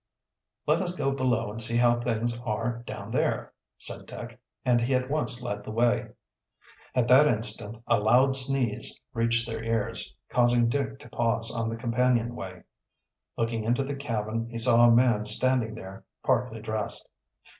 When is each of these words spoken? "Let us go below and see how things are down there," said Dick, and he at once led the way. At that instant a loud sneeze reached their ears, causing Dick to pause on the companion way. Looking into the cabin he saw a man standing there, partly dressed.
"Let 0.65 0.81
us 0.81 0.95
go 0.95 1.11
below 1.11 1.51
and 1.51 1.61
see 1.61 1.77
how 1.77 1.99
things 1.99 2.35
are 2.43 2.81
down 2.87 3.11
there," 3.11 3.53
said 3.77 4.07
Dick, 4.07 4.39
and 4.65 4.81
he 4.81 4.95
at 4.95 5.11
once 5.11 5.43
led 5.43 5.63
the 5.63 5.69
way. 5.69 6.07
At 6.95 7.07
that 7.09 7.27
instant 7.27 7.77
a 7.85 7.99
loud 7.99 8.35
sneeze 8.35 8.99
reached 9.13 9.45
their 9.45 9.63
ears, 9.63 10.15
causing 10.27 10.69
Dick 10.69 10.97
to 11.01 11.09
pause 11.09 11.55
on 11.55 11.69
the 11.69 11.75
companion 11.77 12.33
way. 12.35 12.63
Looking 13.37 13.63
into 13.63 13.83
the 13.83 13.95
cabin 13.95 14.49
he 14.49 14.57
saw 14.57 14.87
a 14.87 14.91
man 14.91 15.25
standing 15.25 15.75
there, 15.75 16.03
partly 16.23 16.61
dressed. 16.61 17.07